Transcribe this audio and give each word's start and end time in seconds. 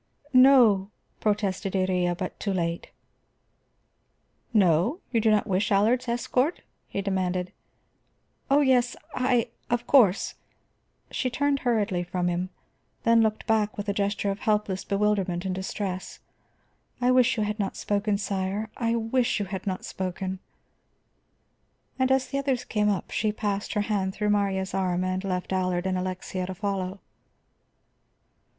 "No," 0.33 0.89
protested 1.19 1.73
Iría, 1.73 2.17
but 2.17 2.39
too 2.39 2.51
late. 2.53 2.89
"No? 4.51 4.99
You 5.11 5.21
do 5.21 5.29
not 5.29 5.45
wish 5.45 5.71
Allard's 5.71 6.07
escort?" 6.07 6.61
he 6.87 7.03
demanded. 7.03 7.51
"Oh, 8.49 8.61
yes, 8.61 8.95
I 9.13 9.49
of 9.69 9.85
course." 9.85 10.33
She 11.11 11.29
turned 11.29 11.59
hurriedly 11.59 12.01
from 12.03 12.29
him, 12.29 12.49
then 13.03 13.21
looked 13.21 13.45
back 13.45 13.77
with 13.77 13.87
a 13.89 13.93
gesture 13.93 14.31
of 14.31 14.39
helpless 14.39 14.83
bewilderment 14.83 15.45
and 15.45 15.53
distress. 15.53 16.17
"I 16.99 17.11
wish 17.11 17.37
you 17.37 17.43
had 17.43 17.59
not 17.59 17.75
spoken, 17.77 18.17
sire; 18.17 18.71
I 18.75 18.95
wish 18.95 19.39
you 19.39 19.45
had 19.45 19.67
not 19.67 19.85
spoken." 19.85 20.39
And 21.99 22.11
as 22.11 22.29
the 22.29 22.39
others 22.39 22.63
came 22.65 22.89
up, 22.89 23.11
she 23.11 23.31
passed 23.31 23.73
her 23.73 23.81
hand 23.81 24.15
through 24.15 24.31
Marya's 24.31 24.73
arm 24.73 25.03
and 25.03 25.23
left 25.23 25.53
Allard 25.53 25.85
and 25.85 25.95
Alexia 25.95 26.47
to 26.47 26.55
follow. 26.55 27.01